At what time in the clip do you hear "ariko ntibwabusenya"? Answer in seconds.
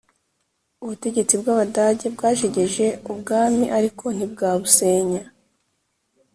3.77-5.23